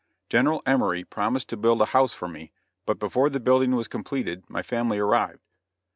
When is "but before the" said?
2.87-3.39